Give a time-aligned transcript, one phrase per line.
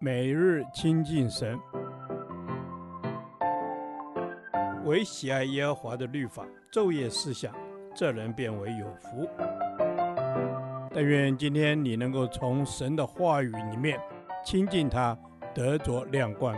[0.00, 1.58] 每日亲近神，
[4.84, 7.54] 唯喜爱耶和华的律法，昼夜思想，
[7.94, 9.28] 这人便为有福。
[10.92, 14.00] 但愿今天你能够从神的话语里面
[14.44, 15.18] 亲近他，
[15.54, 16.54] 得着亮光。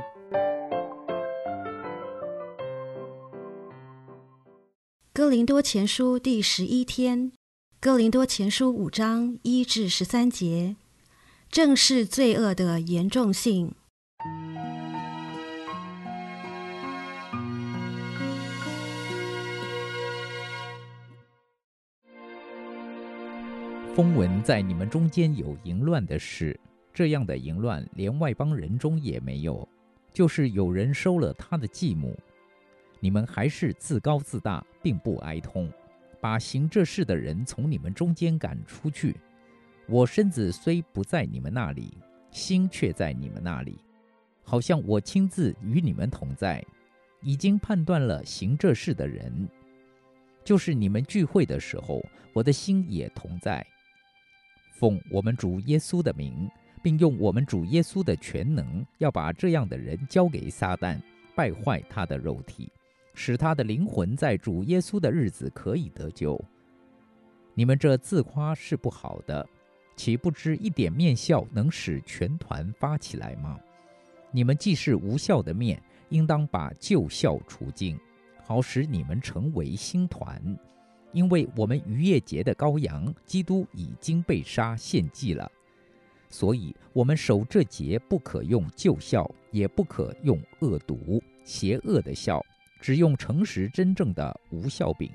[5.13, 7.33] 哥林多前书第十一天，
[7.81, 10.77] 哥林多前书五章一至十三节。
[11.51, 13.75] 正视罪恶的严重性。
[23.95, 26.59] 风闻在你们中间有淫乱的事，
[26.93, 29.67] 这样的淫乱连外邦人中也没有，
[30.13, 32.15] 就是有人收了他的继母。
[33.01, 35.73] 你们还是自高自大，并不哀痛，
[36.21, 39.17] 把行这事的人从你们中间赶出去。
[39.89, 41.97] 我身子虽不在你们那里，
[42.31, 43.79] 心却在你们那里，
[44.43, 46.65] 好像我亲自与你们同在，
[47.23, 49.49] 已经判断了行这事的人，
[50.45, 53.65] 就是你们聚会的时候，我的心也同在。
[54.73, 56.51] 奉我们主耶稣的名，
[56.83, 61.01] 并用我们主耶稣的全能，要把这样的人交给撒旦，
[61.35, 62.69] 败坏他的肉体，
[63.15, 66.39] 使他的灵魂在主耶稣的日子可以得救。
[67.55, 69.49] 你们这自夸是不好的。
[69.97, 73.59] 岂不知一点面笑能使全团发起来吗？
[74.31, 77.99] 你们既是无效的面，应当把旧酵除尽，
[78.45, 80.41] 好使你们成为新团。
[81.13, 85.51] 因为我们逾越节的羔羊基督已经被杀献祭了，
[86.29, 92.43] 所以我们守这节不可用旧酵，也不可用恶毒邪恶的酵，
[92.83, 95.11] 只用诚实真正的无酵饼。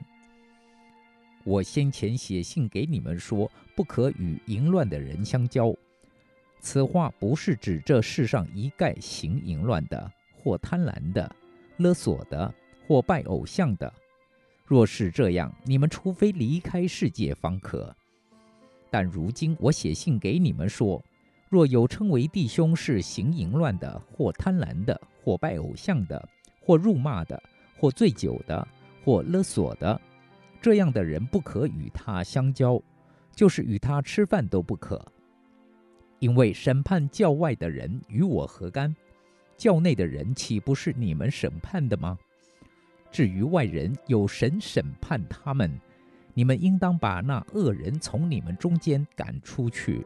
[1.44, 5.74] 我先前写信给你们说，不可与淫乱的人相交。
[6.60, 10.12] 此话不是指这世上一概行淫乱的，
[10.44, 11.36] 或贪婪的、
[11.78, 12.54] 勒索的，
[12.88, 13.92] 或拜偶像的。
[14.66, 17.94] 若是这样，你们除非离开世界方可。
[18.90, 21.04] 但如今我写信给你们说，
[21.50, 26.30] 若有称为弟兄是行淫乱的，或贪婪的，或拜偶像的，
[26.62, 27.42] 或辱骂的，
[27.78, 28.68] 或醉酒的，
[29.04, 30.00] 或勒索的。
[30.62, 32.80] 这样的人不可与他相交，
[33.36, 35.04] 就是与他吃饭都不可，
[36.20, 38.96] 因为审判教外的人与我何干？
[39.58, 42.18] 教内的人岂不是你们审判的吗？
[43.12, 45.72] 至于外人，有神审判他们，
[46.36, 50.06] 你们应当把那恶人从你们中间赶出去。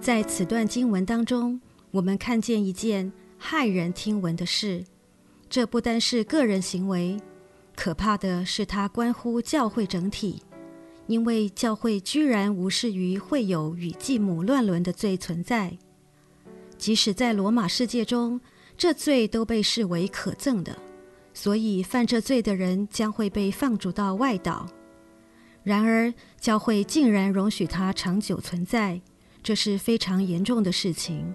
[0.00, 1.60] 在此段经文当中，
[1.90, 3.12] 我们看见一件。
[3.42, 4.84] 骇人听闻的事，
[5.48, 7.18] 这不单是个人行为，
[7.74, 10.42] 可怕的是它关乎教会整体，
[11.06, 15.78] 因为教会居然无视于会有与继母乱伦的罪存在，
[16.76, 18.38] 即使在罗马世界中，
[18.76, 20.76] 这罪都被视为可憎的，
[21.32, 24.68] 所以犯这罪的人将会被放逐到外岛。
[25.64, 29.00] 然而，教会竟然容许它长久存在，
[29.42, 31.34] 这是非常严重的事情。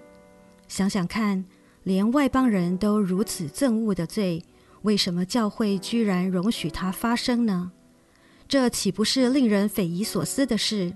[0.68, 1.44] 想想看。
[1.86, 4.44] 连外邦人都如此憎恶的罪，
[4.82, 7.72] 为什么教会居然容许它发生呢？
[8.48, 10.96] 这岂不是令人匪夷所思的事？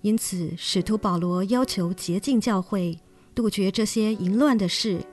[0.00, 2.98] 因此，使徒保罗要求洁净教会，
[3.34, 5.04] 杜绝这些淫乱的事，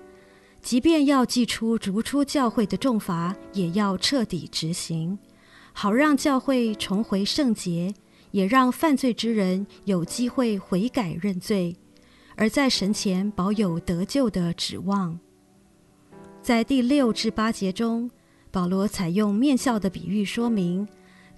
[0.62, 5.20] 即便要祭出逐出教会的重罚，也要彻底执行，
[5.74, 7.94] 好让教会重回圣洁，
[8.32, 11.76] 也让犯罪之人有机会悔改认罪。
[12.38, 15.20] 而在神前保有得救的指望。
[16.42, 18.10] 在第六至八节中，
[18.52, 20.88] 保罗采用面酵的比喻说明，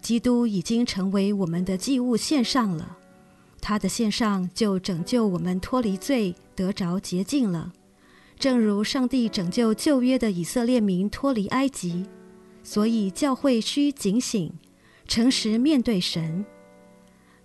[0.02, 2.98] 基督已经成为我们的祭物献上了，
[3.60, 7.74] 他的献上就拯救我们脱离罪，得着洁净了。
[8.38, 12.06] 正如上帝拯救旧约的以色列民脱离埃及，
[12.62, 14.54] 所以教会需警醒，
[15.08, 16.46] 诚实面对神。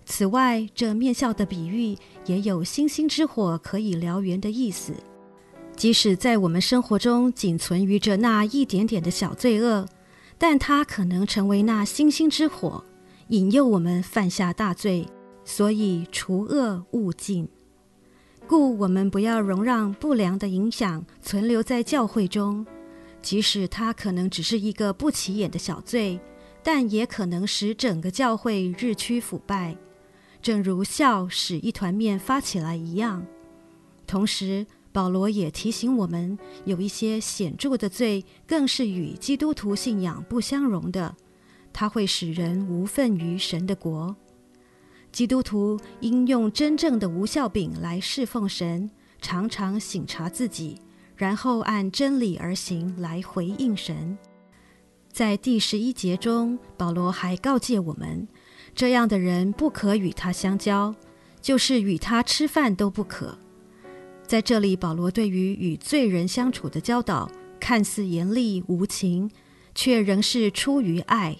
[0.05, 4.93] 此外，这面笑的比喻也有星星之火可以燎原的意思。
[5.75, 9.85] 即使在我们生活中仅存于着那一点点的小罪恶，
[10.37, 12.83] 但它可能成为那星星之火，
[13.29, 15.05] 引诱我们犯下大罪。
[15.43, 17.47] 所以，除恶务尽。
[18.47, 22.65] 故我们不要容让不良的影响存留在教会中，
[23.21, 26.19] 即使它可能只是一个不起眼的小罪，
[26.63, 29.75] 但也可能使整个教会日趋腐败。
[30.45, 33.25] 正如笑使一团面发起来一样，
[34.05, 41.15] 同时保罗也提醒我们，有一些显著的罪更是与基督徒信仰不相容的，
[41.73, 44.15] 它会使人无份于神的国。
[45.11, 50.79] 基督徒应用真正的无效饼来侍奉神，常常省察自己，
[51.15, 54.15] 然后按真理而行来回应神。
[55.11, 58.27] 在第十一节中，保罗还告诫我们，
[58.75, 60.93] 这样的人不可与他相交，
[61.41, 63.37] 就是与他吃饭都不可。
[64.27, 69.31] 在这里，保罗对于与罪人相处的教导，看似严厉无情，
[69.73, 71.37] 却仍是出于爱。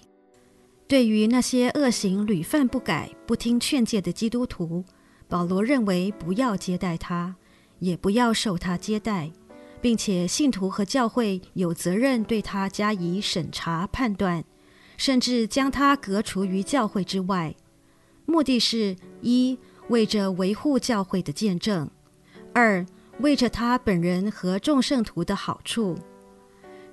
[0.87, 4.85] 对于那些恶行屡犯不改、不听劝诫的基督徒，
[5.27, 7.35] 保罗认为不要接待他，
[7.79, 9.31] 也不要受他接待，
[9.81, 14.45] 并且信徒和教会有责任对他加以审查判断，
[14.97, 17.55] 甚至将他革除于教会之外。
[18.25, 19.57] 目的是：一、
[19.89, 21.87] 为着维护教会的见证；
[22.53, 22.85] 二、
[23.19, 25.97] 为着他本人和众圣徒的好处。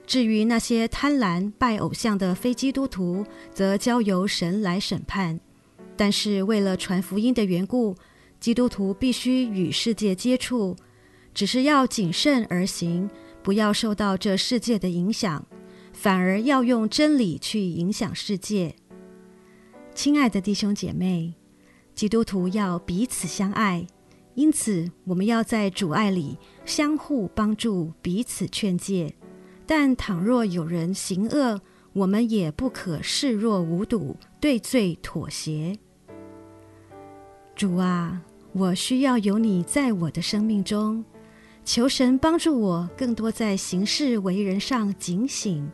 [0.07, 5.41] 至于那些贪婪拜偶像的非基督徒，则交由神来审判。
[5.97, 7.95] 但是为了传福音的缘故，
[8.41, 10.77] 基督徒必须与世界接触，
[11.33, 13.09] 只是要谨慎而行，
[13.43, 15.47] 不要受到这世界的影响，
[16.03, 18.75] 反而要用真理去影响世界。
[19.95, 21.35] 亲爱的弟兄姐妹，
[21.95, 23.87] 基督徒要彼此相爱，
[24.35, 29.15] 因此我们要在主爱里相互帮助，彼此劝诫。
[29.65, 31.61] 但倘若有人行恶，
[31.93, 35.79] 我们也不可视若无睹，对罪妥协。
[37.55, 38.21] 主啊，
[38.53, 41.05] 我需要有你在我的生命中，
[41.65, 45.71] 求神帮助我更多在行事为人上警醒，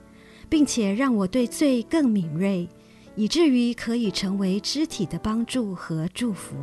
[0.49, 2.69] 并且让我对罪更敏锐，
[3.15, 6.57] 以至于可以成为肢体的帮助和祝福。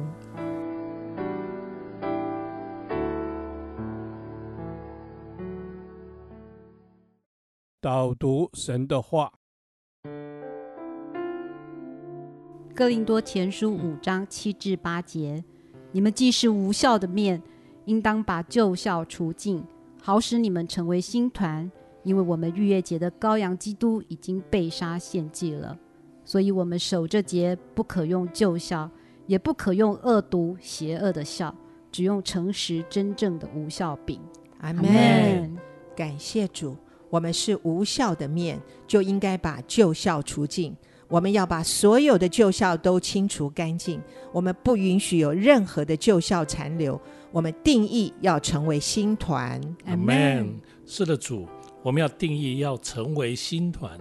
[7.79, 9.31] 导读神的话，
[12.73, 15.43] 《哥林多前书》五章七至八节：
[15.91, 17.43] 你们既是无效的面，
[17.85, 19.63] 应当把旧效除尽，
[20.01, 21.71] 好使你们成为新团。
[22.05, 25.77] 因为我们逾越节的羔羊基督已经被杀献祭了，
[26.23, 28.87] 所以我们守这节不可用旧酵，
[29.27, 31.51] 也不可用恶毒邪恶的酵，
[31.91, 34.21] 只用诚实真正的无效饼。
[34.59, 35.57] 阿门。
[35.95, 36.77] 感谢主。
[37.09, 40.75] 我们是无效的面，就应该把旧酵除尽。
[41.07, 44.01] 我们要把所有的旧酵都清除干净。
[44.33, 46.99] 我们不允许有任何的旧酵残留。
[47.31, 49.61] 我们定义要成为新团。
[49.85, 50.59] 阿门。
[50.85, 51.47] 是的，主，
[51.85, 53.91] 我们要定义要成为新团。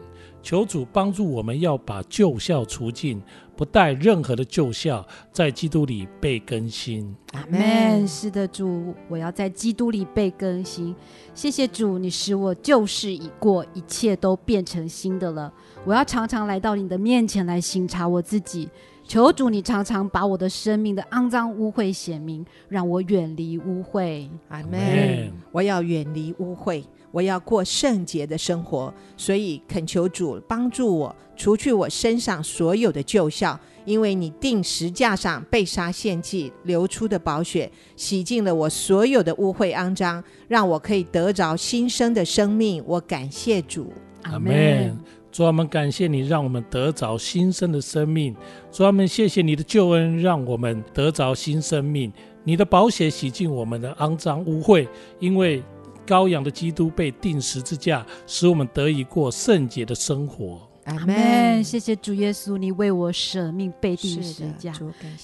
[0.42, 3.20] 求主帮助我们，要把旧校除尽，
[3.54, 7.14] 不带任何的旧校，在基督里被更新。
[7.32, 8.08] 阿门。
[8.08, 10.96] 是的，主，我要在基督里被更新。
[11.34, 15.52] 谢谢主，你使我旧事已过，一切都变成新的了。
[15.84, 18.70] 我要常常来到你的面前来省察我自己。
[19.06, 24.28] 求主，你常常把我的生命的肮脏污秽显明，让我远离污秽。
[24.48, 25.30] 阿门。
[25.52, 26.82] 我要远离污秽。
[27.12, 42.82] 我要过圣洁的生活，所以恳求主帮助我，除去我身上所有的旧酵，因为你定时架上被杀献祭流出的宝血，洗净了我所有的污秽肮脏，让我可以得着新生的生命。
[42.84, 43.92] 我感谢主，
[44.22, 44.98] 阿门。
[45.34, 48.32] 主啊，我们感谢你，让我们得着新生的生命。
[48.70, 52.12] 主啊，我们谢谢你的救恩，让我们得着新生命。
[52.44, 54.86] 你的宝血洗净我们的肮脏污秽，
[55.18, 55.60] 因为。
[56.06, 60.60] 羔羊的基督被钉十字架，使我们得以过圣洁的生活。
[60.84, 61.64] 阿门。
[61.64, 64.74] 谢谢主耶稣，你为我舍命被钉十字架，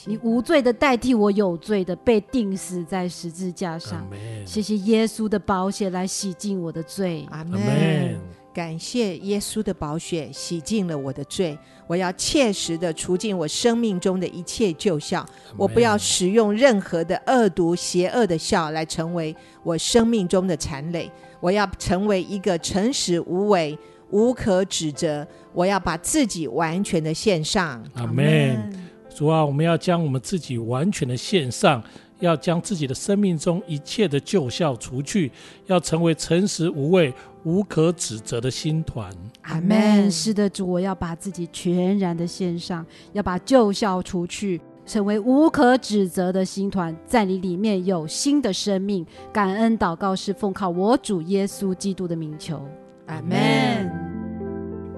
[0.06, 4.08] 你无罪的代替我有罪的被钉死在十字架上。
[4.46, 7.26] 谢谢耶稣的宝血来洗净我的罪。
[7.30, 8.18] 阿门。
[8.52, 15.24] 感谢耶稣的宝血洗净了我的罪，我要切实的除尽我生命中的一切旧酵，
[15.56, 23.78] 我不要使用任何的恶毒邪恶的笑来成为我生命中的残累，我要成为一个诚实无伪、
[24.10, 25.26] 无可指责。
[25.52, 27.82] 我要把自己完全的献上。
[27.94, 28.88] 阿门。
[29.14, 31.82] 主啊，我们要将我们自己完全的献上。
[32.20, 35.32] 要将自己的生命中一切的旧酵除去，
[35.66, 37.12] 要成为诚实无畏、
[37.44, 39.12] 无可指责的新团。
[39.42, 40.10] 阿门。
[40.10, 49.04] 是的，主，我要把自己全然的献上，要把旧酵除去，成为无可指责的新团，在你里面有新的生命。
[49.32, 52.62] 感恩祷告是奉靠我主耶稣基督的名求。
[53.06, 53.90] 阿门。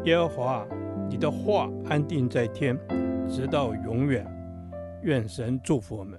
[0.05, 0.67] 耶和华，
[1.09, 2.77] 你的话安定在天，
[3.31, 4.27] 直到永远。
[5.03, 6.19] 愿神祝福我们。